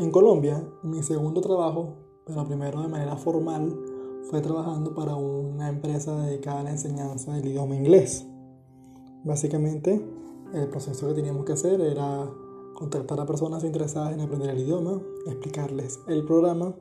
En 0.00 0.10
Colombia, 0.10 0.68
mi 0.82 1.04
segundo 1.04 1.40
trabajo, 1.40 1.94
pero 2.26 2.44
primero 2.44 2.82
de 2.82 2.88
manera 2.88 3.16
formal, 3.16 3.78
fue 4.28 4.40
trabajando 4.40 4.92
para 4.92 5.14
una 5.14 5.68
empresa 5.68 6.20
dedicada 6.20 6.60
a 6.60 6.62
la 6.64 6.70
enseñanza 6.72 7.32
del 7.32 7.46
idioma 7.46 7.76
inglés. 7.76 8.26
Básicamente, 9.22 10.04
el 10.52 10.68
proceso 10.68 11.06
que 11.06 11.14
teníamos 11.14 11.44
que 11.44 11.52
hacer 11.52 11.80
era 11.80 12.28
contactar 12.74 13.20
a 13.20 13.26
personas 13.26 13.62
interesadas 13.62 14.14
en 14.14 14.20
aprender 14.20 14.50
el 14.50 14.58
idioma, 14.58 15.00
explicarles 15.26 16.00
el 16.08 16.24
programa, 16.24 16.74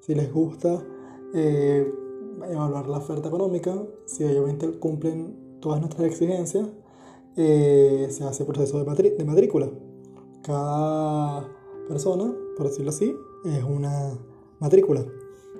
si 0.00 0.16
les 0.16 0.32
gusta, 0.32 0.82
eh, 1.34 1.88
evaluar 2.50 2.88
la 2.88 2.98
oferta 2.98 3.28
económica, 3.28 3.80
si 4.06 4.24
obviamente 4.24 4.76
cumplen 4.80 5.58
todas 5.60 5.78
nuestras 5.78 6.08
exigencias, 6.08 6.66
eh, 7.36 8.08
se 8.10 8.24
hace 8.24 8.42
el 8.42 8.48
proceso 8.48 8.82
de, 8.82 9.10
de 9.10 9.24
matrícula. 9.24 9.70
Cada 10.42 11.48
persona, 11.88 12.34
por 12.56 12.68
decirlo 12.68 12.90
así, 12.90 13.14
es 13.44 13.62
una 13.64 14.18
matrícula. 14.60 15.04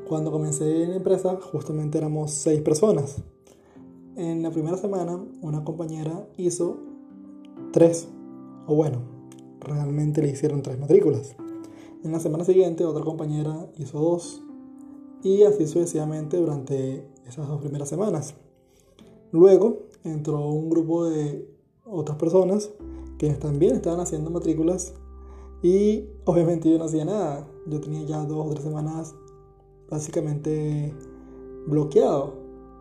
Cuando 0.09 0.31
comencé 0.31 0.85
en 0.85 0.91
la 0.91 0.97
empresa, 0.97 1.39
justamente 1.53 1.99
éramos 1.99 2.31
seis 2.31 2.61
personas. 2.63 3.23
En 4.17 4.43
la 4.43 4.51
primera 4.51 4.77
semana, 4.77 5.23
una 5.43 5.65
compañera 5.65 6.27
hizo 6.37 6.79
tres, 7.73 8.09
o 8.67 8.75
bueno, 8.75 9.03
realmente 9.61 10.23
le 10.23 10.29
hicieron 10.29 10.63
tres 10.63 10.79
matrículas. 10.79 11.37
En 12.03 12.13
la 12.13 12.21
semana 12.21 12.45
siguiente, 12.45 12.85
otra 12.85 13.05
compañera 13.05 13.69
hizo 13.77 13.99
dos, 13.99 14.43
y 15.23 15.43
así 15.43 15.67
sucesivamente 15.67 16.37
durante 16.37 17.07
esas 17.27 17.49
dos 17.49 17.61
primeras 17.61 17.89
semanas. 17.89 18.35
Luego 19.33 19.89
entró 20.05 20.49
un 20.49 20.71
grupo 20.71 21.05
de 21.05 21.51
otras 21.85 22.17
personas 22.17 22.71
que 23.19 23.31
también 23.35 23.75
estaban 23.75 24.01
haciendo 24.01 24.31
matrículas 24.31 24.95
y 25.63 26.05
obviamente 26.25 26.71
yo 26.71 26.79
no 26.79 26.85
hacía 26.85 27.05
nada. 27.05 27.49
Yo 27.67 27.81
tenía 27.81 28.03
ya 28.03 28.25
dos 28.25 28.47
o 28.47 28.51
tres 28.51 28.65
semanas 28.65 29.15
básicamente 29.91 30.95
bloqueado. 31.67 32.35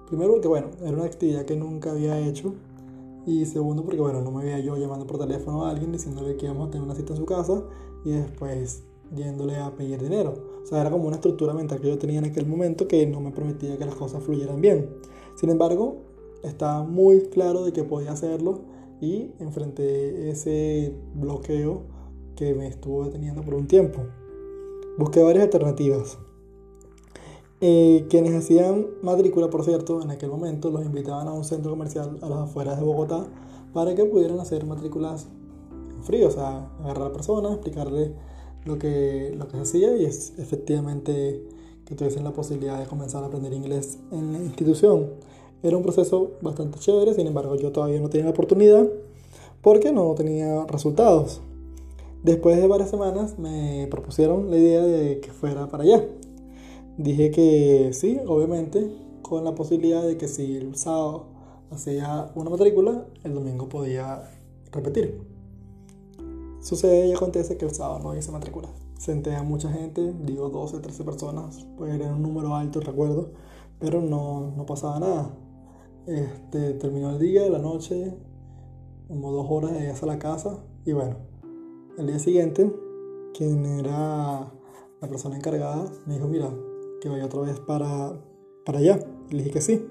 Primero 0.07 0.33
porque 0.33 0.47
bueno, 0.47 0.67
era 0.81 0.91
una 0.91 1.05
actividad 1.05 1.45
que 1.45 1.55
nunca 1.55 1.91
había 1.91 2.19
hecho. 2.19 2.53
Y 3.25 3.45
segundo 3.45 3.83
porque 3.83 3.99
bueno, 3.99 4.21
no 4.21 4.31
me 4.31 4.43
veía 4.43 4.59
yo 4.59 4.77
llamando 4.77 5.07
por 5.07 5.17
teléfono 5.17 5.65
a 5.65 5.71
alguien 5.71 5.91
diciéndole 5.91 6.37
que 6.37 6.45
íbamos 6.45 6.67
a 6.67 6.71
tener 6.71 6.85
una 6.85 6.95
cita 6.95 7.13
en 7.13 7.19
su 7.19 7.25
casa 7.25 7.63
y 8.03 8.11
después 8.11 8.83
yéndole 9.15 9.57
a 9.57 9.75
pedir 9.75 10.01
dinero. 10.01 10.33
O 10.63 10.65
sea, 10.65 10.81
era 10.81 10.91
como 10.91 11.07
una 11.07 11.15
estructura 11.15 11.53
mental 11.53 11.79
que 11.79 11.87
yo 11.87 11.97
tenía 11.97 12.19
en 12.19 12.25
aquel 12.25 12.45
momento 12.45 12.87
que 12.87 13.05
no 13.07 13.21
me 13.21 13.31
permitía 13.31 13.77
que 13.77 13.85
las 13.85 13.95
cosas 13.95 14.21
fluyeran 14.23 14.61
bien. 14.61 14.89
Sin 15.35 15.49
embargo, 15.49 15.97
estaba 16.43 16.83
muy 16.83 17.21
claro 17.29 17.63
de 17.65 17.73
que 17.73 17.83
podía 17.83 18.11
hacerlo 18.11 18.61
y 19.01 19.31
enfrenté 19.39 20.29
ese 20.29 20.95
bloqueo 21.15 21.94
que 22.35 22.53
me 22.53 22.67
estuvo 22.67 23.05
deteniendo 23.05 23.41
por 23.41 23.53
un 23.53 23.67
tiempo. 23.67 24.01
Busqué 24.97 25.21
varias 25.21 25.45
alternativas. 25.45 26.17
Eh, 27.61 28.05
quienes 28.09 28.33
hacían 28.35 28.87
matrícula, 29.01 29.49
por 29.49 29.63
cierto, 29.63 30.01
en 30.01 30.11
aquel 30.11 30.29
momento 30.29 30.69
los 30.69 30.85
invitaban 30.85 31.27
a 31.27 31.33
un 31.33 31.43
centro 31.43 31.71
comercial 31.71 32.19
a 32.21 32.29
las 32.29 32.39
afueras 32.39 32.77
de 32.77 32.85
Bogotá 32.85 33.25
para 33.73 33.95
que 33.95 34.05
pudieran 34.05 34.39
hacer 34.39 34.65
matrículas 34.65 35.27
en 35.95 36.03
frío, 36.03 36.27
o 36.27 36.31
sea, 36.31 36.69
agarrar 36.79 37.03
a 37.03 37.07
la 37.07 37.13
persona, 37.13 37.53
explicarle 37.53 38.13
lo 38.65 38.77
que, 38.77 39.33
lo 39.37 39.47
que 39.47 39.57
se 39.57 39.63
hacía 39.63 39.97
y 39.97 40.05
es 40.05 40.33
efectivamente 40.37 41.47
que 41.85 41.95
tuviesen 41.95 42.23
la 42.23 42.33
posibilidad 42.33 42.79
de 42.79 42.87
comenzar 42.87 43.23
a 43.23 43.27
aprender 43.27 43.53
inglés 43.53 43.99
en 44.11 44.33
la 44.33 44.39
institución. 44.39 45.11
Era 45.63 45.77
un 45.77 45.83
proceso 45.83 46.31
bastante 46.41 46.79
chévere, 46.79 47.13
sin 47.13 47.27
embargo 47.27 47.55
yo 47.55 47.71
todavía 47.71 47.99
no 47.99 48.09
tenía 48.09 48.25
la 48.25 48.31
oportunidad 48.31 48.87
porque 49.61 49.91
no 49.91 50.13
tenía 50.15 50.65
resultados. 50.65 51.41
Después 52.25 52.59
de 52.59 52.65
varias 52.65 52.89
semanas 52.89 53.37
me 53.37 53.87
propusieron 53.91 54.49
la 54.49 54.57
idea 54.57 54.81
de 54.81 55.19
que 55.19 55.31
fuera 55.31 55.67
para 55.67 55.83
allá. 55.83 56.03
Dije 56.97 57.29
que 57.29 57.91
sí, 57.93 58.19
obviamente, 58.25 58.89
con 59.21 59.43
la 59.43 59.53
posibilidad 59.53 60.01
de 60.01 60.17
que 60.17 60.27
si 60.27 60.55
el 60.55 60.75
sábado 60.75 61.27
hacía 61.69 62.31
una 62.33 62.49
matrícula, 62.49 63.05
el 63.23 63.35
domingo 63.35 63.69
podía 63.69 64.23
repetir. 64.71 65.21
Sucede 66.61 67.09
y 67.09 67.13
acontece 67.13 67.57
que 67.57 67.65
el 67.65 67.75
sábado 67.75 67.99
no 67.99 68.17
hice 68.17 68.31
matrícula. 68.31 68.69
Senté 68.97 69.35
a 69.35 69.43
mucha 69.43 69.71
gente, 69.71 70.11
digo 70.25 70.49
12, 70.49 70.79
13 70.79 71.03
personas, 71.03 71.67
pues 71.77 71.93
era 71.93 72.11
un 72.11 72.23
número 72.23 72.55
alto, 72.55 72.79
recuerdo, 72.79 73.33
pero 73.77 74.01
no, 74.01 74.51
no 74.57 74.65
pasaba 74.65 74.99
nada. 74.99 75.29
Este, 76.07 76.73
terminó 76.73 77.11
el 77.11 77.19
día, 77.19 77.47
la 77.51 77.59
noche, 77.59 78.17
como 79.07 79.31
dos 79.31 79.45
horas 79.47 79.73
de 79.73 79.91
a 79.91 80.05
la 80.07 80.17
casa, 80.17 80.57
y 80.85 80.93
bueno, 80.93 81.17
el 81.97 82.07
día 82.07 82.19
siguiente, 82.19 82.71
quien 83.33 83.65
era 83.65 84.51
la 85.01 85.07
persona 85.07 85.37
encargada, 85.37 85.91
me 86.05 86.15
dijo, 86.15 86.27
mira, 86.27 86.49
que 87.01 87.09
vaya 87.09 87.25
otra 87.25 87.41
vez 87.41 87.59
para, 87.59 88.19
para 88.65 88.79
allá. 88.79 88.99
Y 89.29 89.35
le 89.35 89.43
dije 89.43 89.51
que 89.51 89.61
sí. 89.61 89.85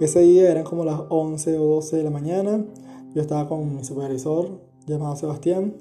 Ese 0.00 0.20
día 0.20 0.50
eran 0.50 0.64
como 0.64 0.84
las 0.84 1.02
11 1.08 1.58
o 1.58 1.64
12 1.74 1.98
de 1.98 2.04
la 2.04 2.10
mañana. 2.10 2.64
Yo 3.14 3.20
estaba 3.20 3.48
con 3.48 3.76
mi 3.76 3.84
supervisor 3.84 4.48
llamado 4.86 5.16
Sebastián 5.16 5.74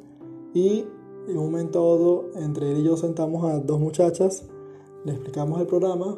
y 0.53 0.85
en 1.27 1.37
un 1.37 1.45
momento 1.51 1.79
dado 1.79 2.25
entre 2.35 2.71
él 2.71 2.79
y 2.79 2.83
yo 2.83 2.97
sentamos 2.97 3.43
a 3.43 3.59
dos 3.59 3.79
muchachas, 3.79 4.45
le 5.05 5.13
explicamos 5.13 5.61
el 5.61 5.67
programa, 5.67 6.17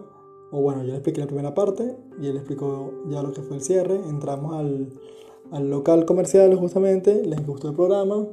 o 0.52 0.62
bueno, 0.62 0.82
yo 0.84 0.88
le 0.88 0.96
expliqué 0.96 1.20
la 1.22 1.28
primera 1.28 1.54
parte 1.54 1.96
y 2.22 2.28
él 2.28 2.38
explicó 2.38 2.92
ya 3.10 3.22
lo 3.22 3.32
que 3.32 3.42
fue 3.42 3.58
el 3.58 3.62
cierre. 3.62 3.96
Entramos 3.96 4.56
al, 4.56 4.90
al 5.52 5.70
local 5.70 6.06
comercial 6.06 6.56
justamente, 6.56 7.26
les 7.26 7.46
gustó 7.46 7.70
el 7.70 7.76
programa, 7.76 8.26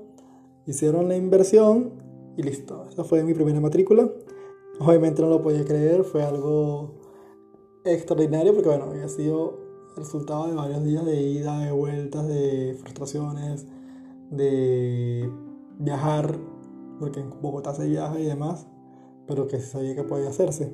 hicieron 0.68 1.08
la 1.08 1.16
inversión 1.16 1.94
y 2.36 2.42
listo. 2.42 2.86
Esa 2.88 3.02
fue 3.02 3.24
mi 3.24 3.34
primera 3.34 3.58
matrícula. 3.58 4.08
Obviamente 4.78 5.22
no 5.22 5.28
lo 5.28 5.42
podía 5.42 5.64
creer, 5.64 6.04
fue 6.04 6.22
algo 6.22 6.94
extraordinario 7.84 8.52
porque 8.54 8.68
bueno, 8.68 8.84
había 8.84 9.08
sido 9.08 9.58
el 9.96 10.04
resultado 10.04 10.46
de 10.46 10.54
varios 10.54 10.84
días 10.84 11.04
de 11.04 11.20
ida, 11.20 11.58
de 11.60 11.72
vueltas, 11.72 12.28
de 12.28 12.76
frustraciones, 12.78 13.66
de 14.30 15.28
viajar, 15.78 16.38
porque 17.00 17.20
en 17.20 17.30
Bogotá 17.40 17.74
se 17.74 17.88
viaja 17.88 18.20
y 18.20 18.24
demás, 18.24 18.66
pero 19.26 19.48
que 19.48 19.58
se 19.58 19.66
sabía 19.66 19.96
que 19.96 20.04
podía 20.04 20.28
hacerse. 20.28 20.72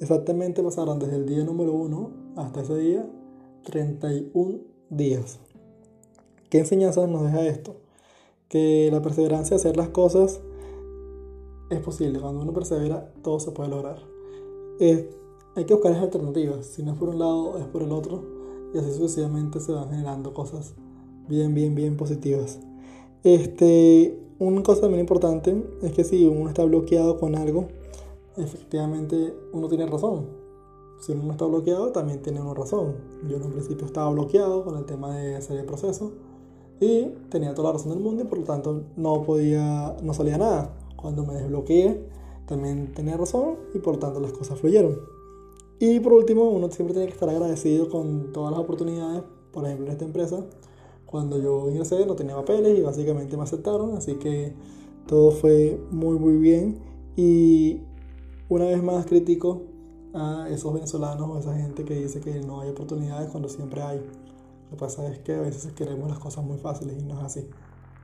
Exactamente 0.00 0.62
pasaron 0.62 0.98
desde 0.98 1.16
el 1.16 1.26
día 1.26 1.44
número 1.44 1.72
uno 1.72 2.10
hasta 2.36 2.62
ese 2.62 2.76
día 2.78 3.10
31 3.64 4.60
días. 4.88 5.40
¿Qué 6.48 6.60
enseñanzas 6.60 7.08
nos 7.08 7.24
deja 7.24 7.46
esto? 7.46 7.81
Que 8.52 8.90
la 8.92 9.00
perseverancia, 9.00 9.56
hacer 9.56 9.78
las 9.78 9.88
cosas, 9.88 10.42
es 11.70 11.80
posible. 11.80 12.20
Cuando 12.20 12.42
uno 12.42 12.52
persevera, 12.52 13.10
todo 13.22 13.40
se 13.40 13.50
puede 13.50 13.70
lograr. 13.70 13.96
hay 14.78 15.64
que 15.64 15.72
buscar 15.72 15.94
alternativas. 15.94 16.66
Si 16.66 16.82
no 16.82 16.92
es 16.92 16.98
por 16.98 17.08
un 17.08 17.18
lado, 17.18 17.56
es 17.56 17.64
por 17.64 17.82
el 17.82 17.92
otro. 17.92 18.22
Y 18.74 18.78
así 18.78 18.92
sucesivamente 18.92 19.58
se 19.58 19.72
van 19.72 19.88
generando 19.88 20.34
cosas 20.34 20.74
bien, 21.28 21.54
bien, 21.54 21.74
bien 21.74 21.96
positivas. 21.96 22.60
Este, 23.24 24.20
una 24.38 24.62
cosa 24.62 24.86
muy 24.86 24.98
importante 24.98 25.64
es 25.80 25.92
que 25.92 26.04
si 26.04 26.26
uno 26.26 26.50
está 26.50 26.62
bloqueado 26.66 27.18
con 27.18 27.36
algo, 27.36 27.68
efectivamente 28.36 29.34
uno 29.54 29.66
tiene 29.68 29.86
razón. 29.86 30.26
Si 31.00 31.12
uno 31.12 31.22
no 31.22 31.32
está 31.32 31.46
bloqueado, 31.46 31.90
también 31.90 32.20
tiene 32.20 32.42
una 32.42 32.52
razón. 32.52 32.96
Yo 33.30 33.38
en 33.38 33.44
un 33.44 33.52
principio 33.52 33.86
estaba 33.86 34.10
bloqueado 34.10 34.62
con 34.62 34.76
el 34.76 34.84
tema 34.84 35.16
de 35.16 35.36
hacer 35.36 35.58
el 35.58 35.64
proceso 35.64 36.12
y 36.82 37.14
tenía 37.28 37.54
toda 37.54 37.68
la 37.68 37.72
razón 37.74 37.92
del 37.92 38.00
mundo 38.00 38.22
y 38.22 38.26
por 38.26 38.38
lo 38.38 38.44
tanto 38.44 38.82
no 38.96 39.22
podía, 39.22 39.96
no 40.02 40.14
salía 40.14 40.38
nada. 40.38 40.74
Cuando 40.96 41.24
me 41.24 41.34
desbloqueé, 41.34 42.06
también 42.46 42.92
tenía 42.94 43.16
razón 43.16 43.56
y 43.74 43.78
por 43.78 43.94
lo 43.94 44.00
tanto 44.00 44.20
las 44.20 44.32
cosas 44.32 44.58
fluyeron. 44.58 44.98
Y 45.78 46.00
por 46.00 46.12
último, 46.12 46.50
uno 46.50 46.70
siempre 46.70 46.94
tiene 46.94 47.08
que 47.08 47.14
estar 47.14 47.28
agradecido 47.28 47.88
con 47.88 48.32
todas 48.32 48.52
las 48.52 48.60
oportunidades, 48.60 49.22
por 49.52 49.64
ejemplo 49.64 49.86
en 49.86 49.92
esta 49.92 50.04
empresa. 50.04 50.44
Cuando 51.06 51.38
yo 51.38 51.68
ingresé 51.70 52.06
no 52.06 52.14
tenía 52.14 52.34
papeles 52.36 52.78
y 52.78 52.82
básicamente 52.82 53.36
me 53.36 53.42
aceptaron, 53.42 53.96
así 53.96 54.14
que 54.14 54.54
todo 55.06 55.30
fue 55.30 55.80
muy 55.90 56.18
muy 56.18 56.36
bien. 56.36 56.78
Y 57.16 57.80
una 58.48 58.66
vez 58.66 58.82
más 58.82 59.06
crítico 59.06 59.62
a 60.14 60.48
esos 60.50 60.72
venezolanos 60.72 61.28
o 61.28 61.36
a 61.36 61.40
esa 61.40 61.54
gente 61.54 61.84
que 61.84 61.94
dice 61.94 62.20
que 62.20 62.40
no 62.40 62.60
hay 62.60 62.70
oportunidades 62.70 63.30
cuando 63.30 63.48
siempre 63.48 63.82
hay. 63.82 64.00
Lo 64.72 64.78
que 64.78 64.84
pasa 64.86 65.06
es 65.06 65.18
que 65.18 65.34
a 65.34 65.40
veces 65.42 65.70
queremos 65.74 66.08
las 66.08 66.18
cosas 66.18 66.42
muy 66.46 66.56
fáciles 66.56 66.96
y 66.98 67.04
no 67.04 67.18
es 67.18 67.24
así. 67.26 67.46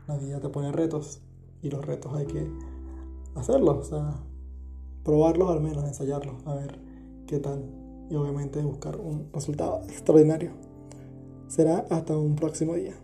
La 0.07 0.19
vida 0.19 0.39
te 0.39 0.51
pone 0.51 0.71
retos 0.71 1.23
y 1.63 1.71
los 1.71 1.83
retos 1.83 2.13
hay 2.15 2.27
que 2.27 2.47
hacerlos, 3.37 3.79
o 3.79 3.85
sea, 3.85 4.21
probarlos 5.03 5.51
al 5.51 5.63
menos, 5.63 5.83
ensayarlos, 5.85 6.47
a 6.47 6.57
ver 6.57 6.79
qué 7.27 7.39
tal 7.39 7.65
y 8.11 8.17
obviamente 8.17 8.61
buscar 8.61 9.01
un 9.01 9.31
resultado 9.33 9.81
extraordinario. 9.85 10.51
Será 11.47 11.87
hasta 11.89 12.15
un 12.19 12.37
próximo 12.37 12.75
día. 12.75 13.01